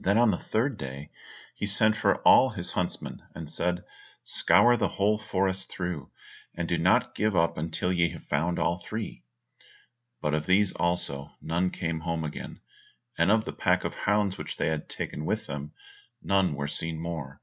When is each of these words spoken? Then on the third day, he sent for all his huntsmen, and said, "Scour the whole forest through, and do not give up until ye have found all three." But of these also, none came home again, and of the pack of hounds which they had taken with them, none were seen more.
Then 0.00 0.18
on 0.18 0.32
the 0.32 0.38
third 0.40 0.76
day, 0.76 1.12
he 1.54 1.66
sent 1.66 1.94
for 1.94 2.16
all 2.22 2.50
his 2.50 2.72
huntsmen, 2.72 3.22
and 3.32 3.48
said, 3.48 3.84
"Scour 4.24 4.76
the 4.76 4.88
whole 4.88 5.18
forest 5.18 5.70
through, 5.70 6.10
and 6.52 6.66
do 6.68 6.76
not 6.76 7.14
give 7.14 7.36
up 7.36 7.56
until 7.56 7.92
ye 7.92 8.08
have 8.08 8.24
found 8.24 8.58
all 8.58 8.78
three." 8.78 9.22
But 10.20 10.34
of 10.34 10.46
these 10.46 10.72
also, 10.72 11.36
none 11.40 11.70
came 11.70 12.00
home 12.00 12.24
again, 12.24 12.58
and 13.16 13.30
of 13.30 13.44
the 13.44 13.52
pack 13.52 13.84
of 13.84 13.94
hounds 13.94 14.36
which 14.36 14.56
they 14.56 14.66
had 14.66 14.88
taken 14.88 15.24
with 15.26 15.46
them, 15.46 15.74
none 16.20 16.56
were 16.56 16.66
seen 16.66 16.98
more. 16.98 17.40